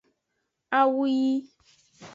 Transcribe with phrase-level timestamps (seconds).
[0.79, 1.27] Awu yi.